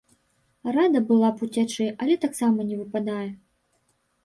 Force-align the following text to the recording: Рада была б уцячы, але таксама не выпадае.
Рада 0.75 1.01
была 1.09 1.29
б 1.35 1.49
уцячы, 1.49 1.87
але 2.07 2.17
таксама 2.25 2.59
не 2.73 2.81
выпадае. 2.83 3.29